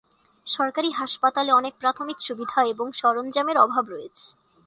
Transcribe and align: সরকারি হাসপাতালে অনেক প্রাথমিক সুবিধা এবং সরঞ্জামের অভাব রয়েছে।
সরকারি 0.47 0.89
হাসপাতালে 0.91 1.51
অনেক 1.51 1.73
প্রাথমিক 1.79 2.17
সুবিধা 2.21 2.59
এবং 2.63 2.87
সরঞ্জামের 2.91 3.57
অভাব 3.57 3.83
রয়েছে। 3.89 4.27